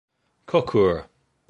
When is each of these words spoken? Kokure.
Kokure. 0.47 1.05